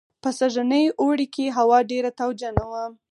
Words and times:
په 0.21 0.29
سږني 0.37 0.83
اوړي 1.01 1.27
کې 1.35 1.55
هوا 1.57 1.79
ډېره 1.91 2.11
تاوجنه 2.19 2.63
وه 2.71 2.83